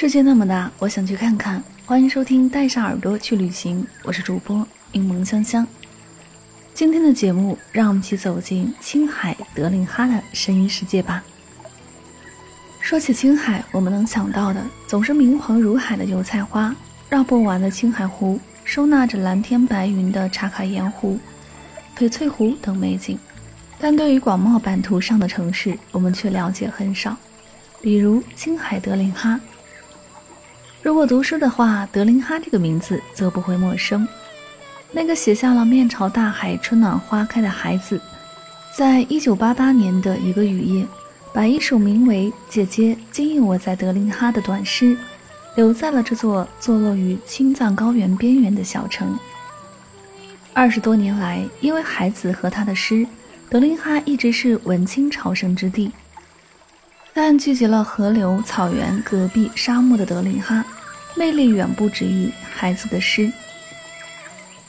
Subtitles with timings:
[0.00, 1.62] 世界那么大，我想去看看。
[1.84, 5.66] 欢迎收听《带上耳朵去旅行》，我是主播柠檬香香。
[6.72, 11.22] 今天的节目，让我们一起走进青海德令哈的声音世界吧。
[12.80, 16.74] 说起青海，我们能想到的总是明黄如海的油菜花，
[17.10, 21.18] 绕不完的青海湖，收纳着蓝天白云的茶卡盐湖、
[21.94, 23.18] 翡翠湖等美景。
[23.78, 27.14] 但对于广袤版图上的城市，我们却了解很少。
[27.82, 29.38] 比如青海德令哈。
[30.82, 34.06] 如果读书的话，德林哈这个名字则不会陌生。
[34.90, 38.00] 那个写下了“面朝大海，春暖花开”的孩子，
[38.76, 40.86] 在一九八八年的一个雨夜，
[41.34, 44.96] 把一首名为《姐姐，今夜我在德林哈》的短诗，
[45.54, 49.18] 留在了这座坐落于青藏高原边缘的小城。
[50.54, 53.06] 二十多年来，因为孩子和他的诗，
[53.50, 55.92] 德林哈一直是文青朝圣之地。
[57.12, 60.64] 但聚集了河流、草原、戈壁、沙漠的德林哈，
[61.16, 63.32] 魅力远不止于孩子的诗。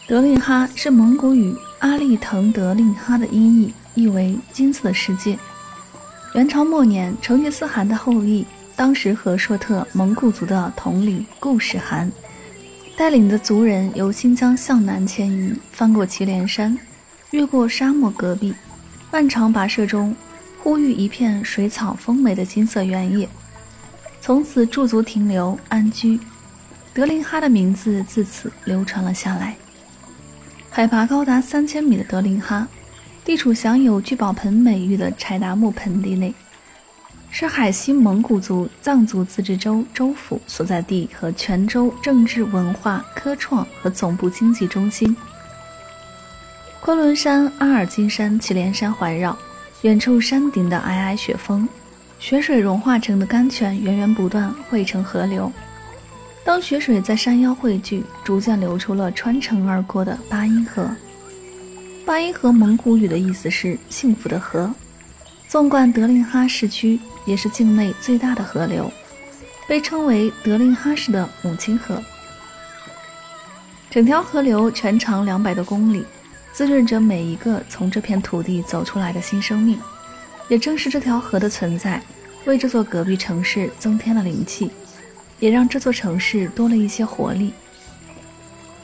[0.08, 5.38] 德令哈是蒙古语阿利腾德令哈的音译，意为“金色的世界”。
[6.36, 12.12] 元朝末年，成吉思汗的后裔，当时和硕特蒙古族的统领固始汗
[12.98, 16.78] 带领的族人由新疆向南迁移，翻过祁连山，
[17.32, 18.54] 越过沙漠戈壁，
[19.12, 20.16] 漫长跋涉中。
[20.64, 23.28] 呼吁一片水草丰美的金色原野，
[24.22, 26.20] 从此驻足停留安居。
[26.94, 29.56] 德林哈的名字自此流传了下来。
[30.70, 32.68] 海拔高达三千米的德林哈，
[33.24, 36.34] 地处享有聚宝盆美誉的柴达木盆地内，
[37.30, 45.16] 是海西蒙古族藏族自治州州府所在地和全州政治、文化、科创和总部经济中心。
[46.82, 49.38] 昆仑山、阿尔金山、祁连山环绕。
[49.84, 51.68] 远处山顶的皑皑雪峰，
[52.20, 55.52] 雪水融化成的甘泉源源不断汇成河流。
[56.44, 60.90] 当雪水在山腰汇聚，逐渐流出了穿城而过的巴音河。
[62.06, 64.74] 巴音河蒙古语的意思是幸福的河。
[65.48, 68.92] 纵贯德令哈市区，也是境内最大的河流，
[69.68, 72.02] 被称为德令哈市的母亲河。
[73.90, 76.06] 整条河流全长两百多公里。
[76.54, 79.80] 滋润着每一个从这片土地走出来的新生命，
[80.50, 82.04] 也正是这条河的存在，
[82.44, 84.70] 为这座隔壁城市增添了灵气，
[85.42, 87.54] 也让这座城市多了一些活力。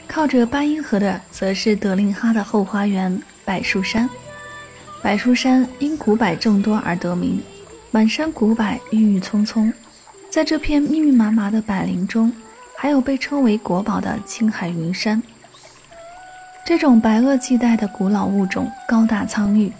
[0.06, 4.08] 靠着巴音河的，则是德令哈的后花园——柏树山。
[5.02, 7.40] 柏树山因古柏众多而得名，
[7.90, 9.72] 满山古柏郁郁葱葱，
[10.28, 12.32] 在这片密密麻麻的柏林中，
[12.76, 15.22] 还有被称为国宝的青海云山。
[16.66, 19.72] 这种白垩纪代的古老物种高大苍郁，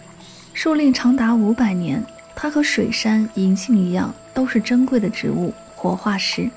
[0.53, 2.03] 树龄长达五百年。
[2.35, 6.49] 它和水杉、银杏一样，都是珍贵的植物活化石。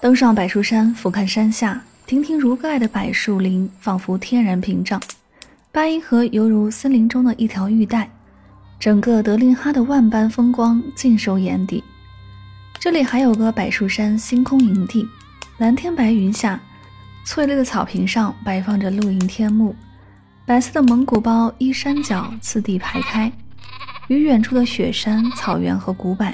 [0.00, 5.02] 登上柏树山，俯瞰山下，亭亭如盖的柏树林仿佛天然屏障，
[5.72, 8.08] 巴音河犹如森林中的一条玉带，
[8.78, 11.82] 整个德令哈的万般风光尽收眼底。
[12.78, 15.04] 这里还有个柏树山星空营地，
[15.58, 16.60] 蓝天白云下。
[17.24, 19.74] 翠绿的草坪上摆放着露营天幕，
[20.46, 23.30] 白色的蒙古包依山脚次第排开，
[24.06, 26.32] 与远处的雪山、草原和古柏，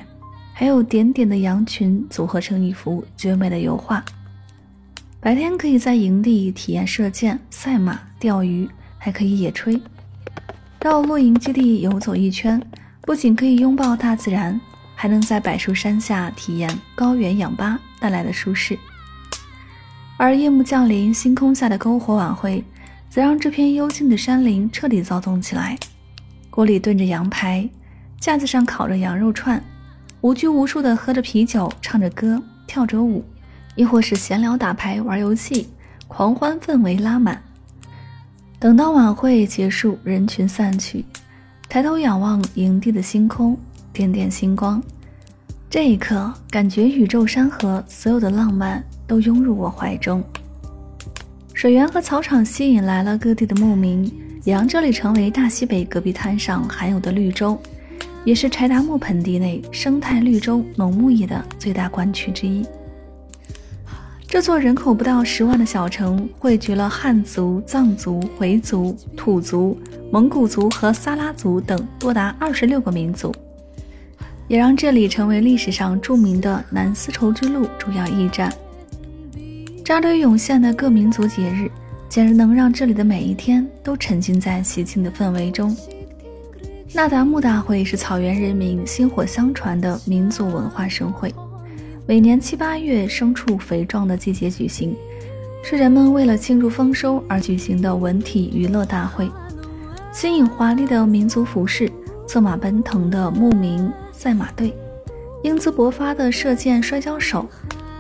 [0.56, 4.02] 还有点点的羊群组合成一幅绝美的油画。
[5.20, 9.80] 白天可以在营地体验射箭、赛马、钓鱼，还可以野炊。
[10.78, 12.62] 到露营基地游走一圈，
[13.00, 14.60] 不仅可以拥抱大自然，
[14.94, 18.78] 还能在柏树山下体验高原氧吧带来的舒适。
[20.16, 22.62] 而夜幕降临，星空下的篝火晚会，
[23.10, 25.76] 则让这片幽静的山林彻底躁动起来。
[26.48, 27.68] 锅里炖着羊排，
[28.20, 29.60] 架子上烤着羊肉串，
[30.25, 33.23] 无拘无束地喝着啤酒，唱着歌，跳着舞，
[33.76, 35.69] 亦或是闲聊打牌、玩游戏，
[36.09, 37.43] 狂欢氛围拉满。
[38.59, 41.05] 等到晚会结束，人群散去，
[41.69, 43.55] 抬头仰望营地的星空，
[43.93, 44.82] 点点星光。
[45.69, 50.25] 这一刻，感觉宇宙山河所有的浪漫都涌入我怀中。
[51.53, 54.11] 水源和草场吸引来了各地的牧民，
[54.43, 57.61] 也让这里成为大西北戈壁滩上罕有的绿洲，
[58.25, 62.65] 也是柴达木盆地内生态绿洲农牧业的最大关区之一。
[64.26, 69.79] 这座人口不到十万的小城，汇聚了汉族、藏族、回族、土族、
[70.11, 73.32] 蒙古族和撒拉族等多达二十六个民族。
[74.49, 78.53] 也让这里成为历史上著名的南丝绸之路主要驿站。
[79.85, 81.71] 扎堆涌现的各民族节日，
[82.09, 85.75] 简直能让这里的每一天都沉浸在喜庆的氛围中。
[86.96, 91.35] 那达慕大会是草原人民薪火相传的民族文化盛会，
[92.06, 94.94] 每年七八月牲畜肥壮的季节举行，
[95.64, 99.29] 是人们为了庆祝丰收而举行的文体娱乐大会。
[100.12, 101.91] 新颖华丽的民族服饰，
[102.29, 103.90] 策马奔腾的牧民。
[104.12, 104.73] 赛马队，
[105.43, 107.44] 英姿勃发的射箭摔跤手，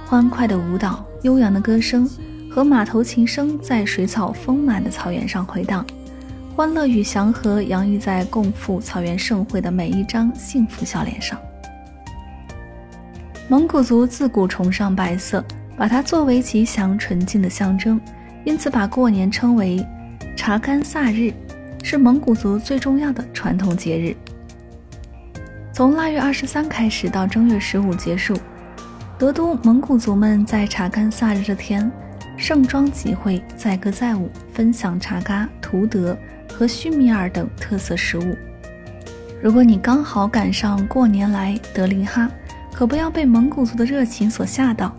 [0.06, 2.08] 欢快的舞蹈，悠扬的歌声
[2.48, 5.84] 和马头琴声在水草丰满的草原上回荡，
[6.56, 11.36] 欢乐与祥和洋溢在共赴草原盛会的每一张幸福笑脸上。
[13.48, 15.44] 蒙古族自古崇尚白色，
[15.76, 18.00] 把它作为吉祥纯净的象征，
[18.44, 19.84] 因此把过年称为
[20.36, 21.32] 查干萨日，
[21.82, 24.14] 是蒙古族最重要的传统节日。
[25.72, 28.32] 从腊月二十三开始到正月十五结束，
[29.18, 31.90] 德都蒙古族们在查干萨日这天
[32.36, 36.16] 盛装集会，载歌载舞，分享查嘎、图德
[36.54, 38.36] 和须弥尔等特色食物。
[39.42, 42.30] 如果你刚好赶上过年来德令哈，
[42.72, 44.94] 可不要被蒙古族的热情所吓到。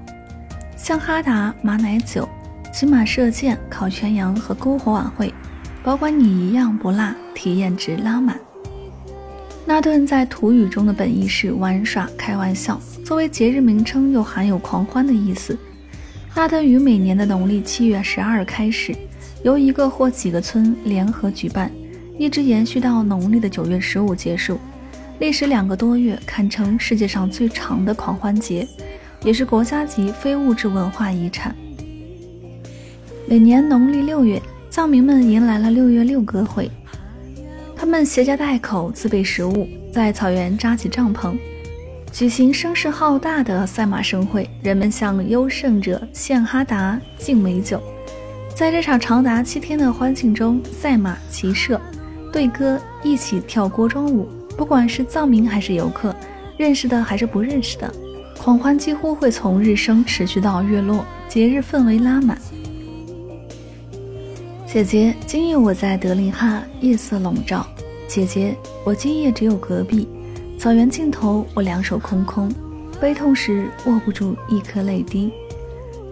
[0.76, 2.28] 像哈达马奶酒、
[2.72, 5.34] 骑马射箭、烤全羊和篝火晚会，
[5.82, 8.38] 保管你一样不落，体验值拉满。
[9.66, 15.58] 那顿在土语中的本意是玩耍、开玩笑，作为节日名称又含有狂欢的意思。
[16.36, 18.96] 那顿于每年的农历七月十二开始，
[19.46, 21.72] 由一个或几个村联合举办，
[22.18, 24.58] 一直延续到农历的九月十五结束，
[25.20, 28.68] 历时两个多月，堪称世界上最长的狂欢节，
[29.24, 31.56] 也是国家级非物质文化遗产。
[33.28, 36.68] 每年农历六月，藏民们迎来了六月六歌会。
[37.76, 41.38] 他们携家带口，自备食物，在草原扎起帐篷，
[42.12, 44.50] 举行声势浩大的赛马盛会。
[44.64, 47.80] 人们向优胜者献哈达、敬美酒。
[48.56, 51.80] 在这场长达七天的欢庆中，赛马、骑射、
[52.32, 54.30] 对歌，一起跳锅庄舞。
[54.58, 56.16] 不管是藏民还是游客，
[56.58, 57.94] 认识的还是不认识的，
[58.40, 62.40] 狂欢几乎会从日升持续到月落，节日氛围拉满。
[64.66, 67.68] 姐姐，今夜我在德令哈，夜色笼罩。
[68.08, 68.56] 姐姐，
[68.86, 70.08] 我今夜只有隔壁，
[70.58, 72.50] 草原尽头，我两手空空，
[73.02, 75.30] 悲痛时握不住一颗泪滴。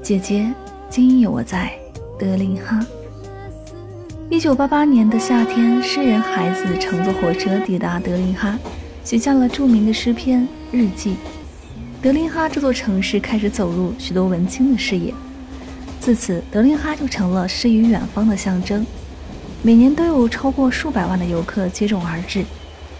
[0.01, 0.53] 姐姐，
[0.89, 1.71] 今夜我在
[2.23, 2.79] 德林哈。
[4.29, 8.57] 一九八八年的夏天，诗人孩子乘坐火车抵达德林哈，
[9.03, 10.41] 写下了著名的诗篇
[10.71, 11.11] 《日记》。
[12.01, 15.13] 德林哈这座城市开始走入许多文青的视野，
[15.99, 18.85] 自此，德林哈就成了诗与远方的象征。
[19.61, 22.45] 每年都有超过数百万的游客接踵而至，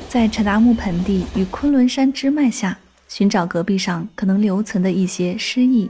[0.09, 5.89] 在柴达木盆地与昆仑山支脉下寻找戈壁上可能留存的一些诗意。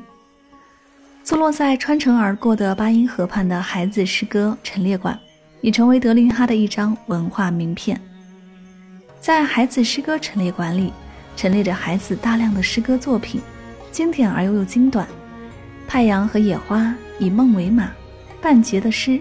[1.23, 5.17] 坐落在穿城而过的巴音河畔的孩子诗歌陈列馆，
[5.61, 7.97] 已成为德令哈的一张文化名片。
[9.21, 10.91] 在孩子诗歌陈列馆里，
[11.37, 13.39] 陈列着孩子大量的诗歌作品，
[13.89, 15.07] 经典而又又精短。
[15.87, 17.89] 太阳和野花，以梦为马，
[18.41, 19.17] 半截的诗。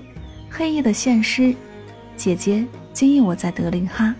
[0.50, 1.54] 黑夜的现诗，
[2.16, 4.12] 姐姐，今夜我在德令哈。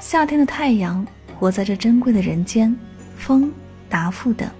[0.00, 1.06] 夏天的太阳，
[1.38, 2.76] 活在这珍贵的人间。
[3.16, 3.52] 风，
[3.88, 4.50] 答复等。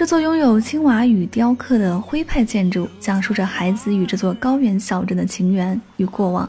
[0.00, 6.48] 这座拥有青瓦与雕刻的徽派建筑，讲述着孩子与这座高原小镇的情缘与过往。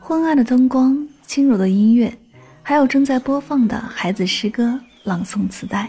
[0.00, 2.10] 昏暗的灯光，轻柔的音乐，
[2.62, 5.86] 还有正在播放的孩子诗歌朗诵磁带。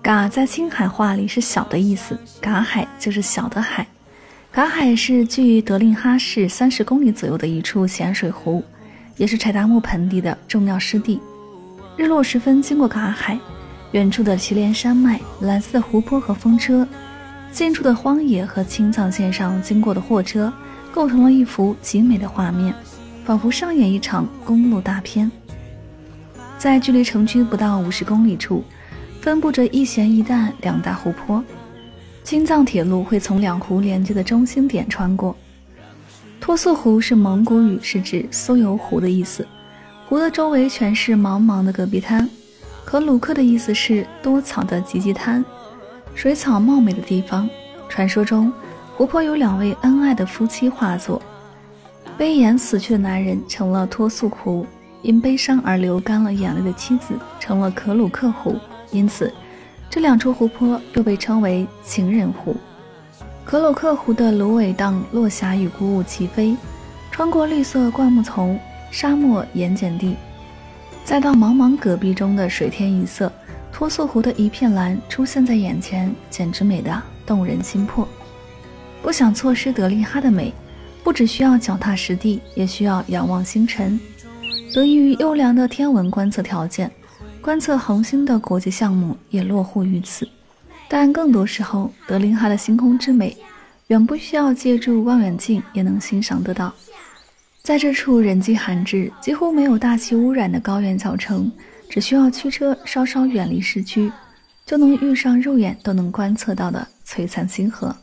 [0.00, 3.84] 嘎在青海话里是小的意思，嘎海就是小的海。
[4.52, 8.62] 嘎海是距德令哈市三十公里左右的一处咸水湖，
[9.16, 11.20] 也是柴达木盆地的重要湿地。
[11.96, 13.36] 日落时分经过嘎海，
[13.92, 16.86] 远处的祁连山脉、蓝色的湖泊和风车，
[17.52, 20.50] 近处的荒野和青藏线上经过的货车，
[20.90, 22.74] 构成了一幅极美的画面，
[23.24, 25.30] 仿佛上演一场公路大片。
[26.56, 28.64] 在距离城区不到五十公里处，
[29.20, 31.44] 分布着一咸一淡两大湖泊。
[32.24, 35.36] 青藏铁路会从两湖连接的中心点穿过，
[36.40, 39.46] 托素湖是蒙古语，是指酥油湖的意思。
[40.08, 42.26] 湖的周围全是茫茫的戈壁滩。
[42.92, 45.42] 可鲁克的意思是多草的极地滩，
[46.14, 47.48] 水草茂美的地方。
[47.88, 48.52] 传说中，
[48.94, 51.22] 湖泊有两位恩爱的夫妻化作，
[52.18, 54.66] 悲眼死去的男人成了托素湖，
[55.00, 58.56] 因悲伤而流干了眼泪的妻子成了可鲁克湖。
[58.90, 59.32] 因此，
[59.88, 62.54] 这两处湖泊又被称为情人湖。
[63.42, 66.54] 可鲁克湖的芦苇荡落霞与孤鹜齐飞，
[67.10, 70.14] 穿过绿色灌木丛、沙漠盐碱地。
[71.04, 73.30] 再到茫茫戈壁中的水天一色，
[73.72, 78.08] 托素湖的一片蓝出现在眼前，简直美得动人心魄。
[79.02, 80.54] 不想错失德令哈的美，
[81.02, 84.00] 不只需要脚踏实地，也需要仰望星辰。
[84.72, 86.90] 得益于优良的天文观测条件，
[87.42, 90.26] 观测恒星的国际项目也落户于此。
[90.88, 93.36] 但更多时候，德令哈的星空之美，
[93.88, 96.72] 远不需要借助望远镜也能欣赏得到。
[97.62, 101.50] 在这处人迹罕至、几乎没有大气污染的高原小城，
[101.88, 104.10] 只需要驱车稍稍远离市区，
[104.66, 107.94] 就能遇上肉眼都能观测到的璀璨星河。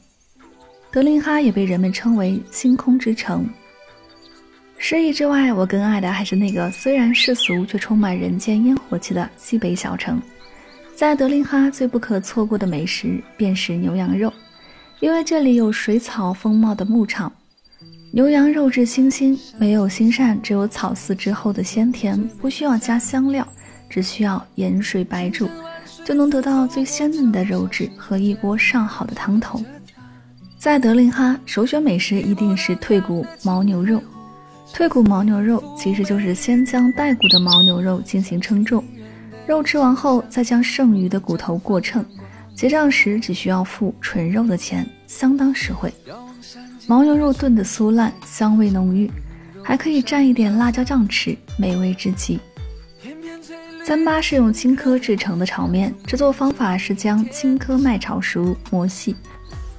[0.89, 3.45] 德令哈也被人们称为“星空之城”。
[4.79, 10.21] 诗意之外，我更爱的还是那个虽然世俗却充满人间烟火气的西北小城。
[10.95, 14.31] 在德令哈最不可错过的美食便是牛羊肉，
[15.01, 17.29] 因为这里有水草丰茂的牧场。
[18.11, 23.47] 牛羊肉质清新，没有腥膻，只有草饲之后的鲜甜，不需要加香料，
[23.87, 25.47] 只需要盐水白煮，
[26.03, 29.63] 就能得到最鲜嫩的肉质和一锅上好的汤头。
[30.57, 34.01] 在德令哈，首选美食一定是退骨牦牛肉。
[34.73, 38.83] 退骨牦牛肉其实就是先将带骨的牦牛肉进行称重，
[39.45, 42.03] 肉吃完后再将剩余的骨头过秤，
[42.55, 45.93] 结账时只需要付纯肉的钱，相当实惠。
[46.89, 49.11] 牦牛肉炖得酥烂，香味浓郁，
[49.63, 52.39] 还可以蘸一点辣椒酱吃，美味至极。
[53.85, 59.15] 糌粑是用青稞制成的炒面，制作方法是将青稞麦炒熟磨细，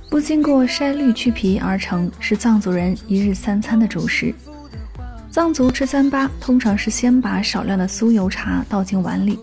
[0.09, 4.33] 不经过筛滤去皮而成，是藏族人一日三餐的主食。
[5.33, 9.37] 藏族吃糌粑通常是先把少量的酥油茶倒进碗里，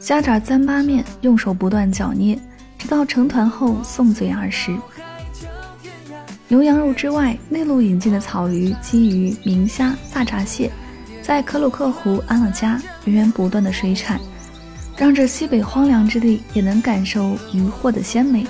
[0.00, 2.38] 加点糌粑面，用手不断搅捏，
[2.78, 4.74] 直到成团后送嘴而食。
[6.52, 10.70] 牛羊肉之外，内陆引进的草鱼、鲫鱼、明虾、大闸蟹，
[11.22, 14.20] 在可鲁克湖安了家，源源不断的水产，
[14.94, 18.46] 让这西北荒凉之地也能感受渔获的鲜美。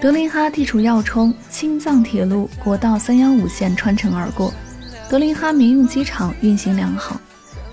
[0.00, 4.54] 德令哈地处要冲，青藏铁路国道三幺五线穿城而过，
[5.10, 7.20] 德令哈民用机场运行良好，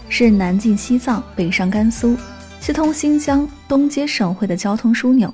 [0.10, 2.18] 是南进西藏、北上甘肃、
[2.60, 5.32] 西通新疆、东接省会的交通枢纽。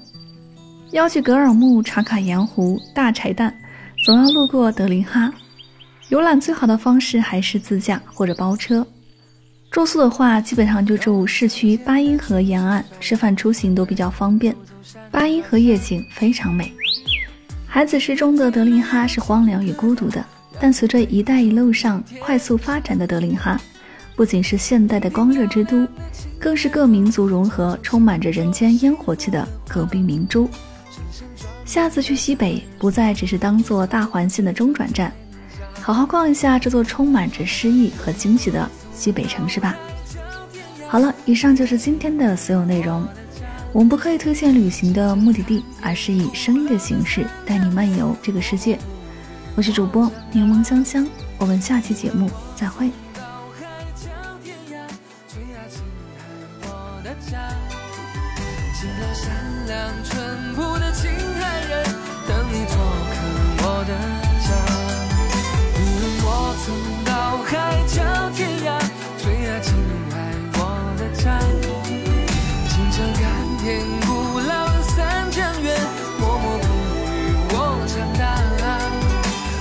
[0.91, 3.53] 要去格尔木、茶卡盐湖、大柴旦，
[4.03, 5.31] 总要路过德令哈。
[6.09, 8.85] 游览最好的方式还是自驾或者包车。
[9.69, 14.55] 住宿的话，基本上就住市区巴音河沿岸，吃饭出行都比较方便。
[15.11, 16.73] 巴音河夜景非常美。
[17.67, 20.25] 孩子诗中的德令哈是荒凉与孤独的，
[20.59, 23.61] 但随着“一带一路”上快速发展的德令哈，
[24.15, 25.87] 不仅是现代的光热之都，
[26.39, 30.49] 更是各民族融合、充满着人间烟火气的隔壁明珠。
[31.69, 35.13] 下次去西北，不再只是当做大环线的中转站，
[35.79, 39.77] 好好逛一下这座充满着诗意和惊喜的西北城市吧。
[40.87, 43.07] 好了，以上就是今天的所有内容。
[43.71, 48.75] 我们不刻意推荐旅行的目的地，而是以声音的形式带你漫游这个世界。
[49.55, 51.07] 我是主播柠檬香香，
[51.37, 52.89] 我们下期节目再会。
[67.49, 68.79] 海角天涯，
[69.17, 69.73] 最爱青
[70.11, 70.15] 海
[70.53, 70.59] 我
[70.99, 71.39] 的家。
[72.69, 73.25] 清澈甘
[73.57, 75.81] 甜古老的三江源，
[76.19, 76.63] 默默哺
[77.09, 77.17] 育
[77.49, 78.23] 我长大。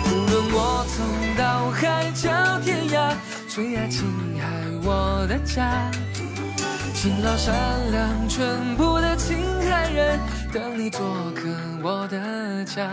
[0.05, 0.97] 无论我走
[1.39, 3.17] 到海角天涯，
[3.49, 4.05] 最爱青
[4.39, 4.45] 海
[4.83, 5.91] 我的家。
[6.93, 7.55] 勤劳善
[7.91, 10.21] 良淳朴的青海人，
[10.53, 11.01] 等你做
[11.35, 11.49] 客
[11.83, 12.87] 我的家。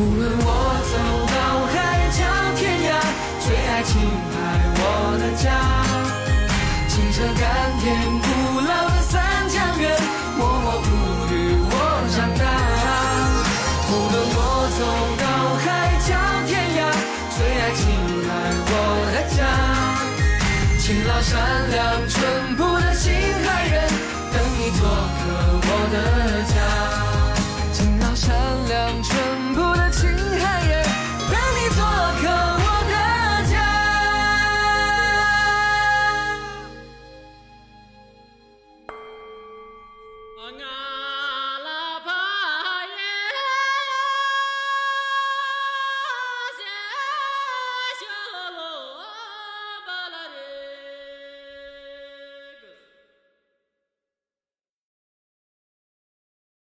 [0.00, 0.48] 无论我
[0.88, 0.96] 走
[1.28, 1.36] 到
[1.68, 2.24] 海角
[2.56, 2.90] 天涯，
[3.38, 4.00] 最爱青
[4.32, 4.32] 海
[4.80, 4.80] 我
[5.20, 5.44] 的家，
[6.88, 7.44] 清澈甘
[7.80, 7.84] 甜
[8.24, 8.26] 古
[8.64, 9.92] 老的三江源，
[10.38, 10.88] 默默哺
[11.28, 11.36] 育
[11.68, 11.76] 我
[12.16, 12.48] 长大。
[13.92, 14.40] 无论我
[14.72, 14.80] 走
[15.20, 15.22] 到
[15.60, 15.68] 海
[16.08, 16.16] 角
[16.48, 16.88] 天涯，
[17.36, 17.84] 最爱青
[18.24, 18.28] 海
[18.72, 18.72] 我
[19.12, 19.38] 的家，
[20.78, 21.36] 勤劳善
[21.68, 23.12] 良淳朴的青
[23.44, 23.84] 海人，
[24.32, 26.56] 等你做个我的家，
[27.74, 28.32] 勤劳善
[28.66, 29.19] 良淳。